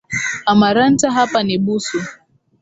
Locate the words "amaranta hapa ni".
0.45-1.57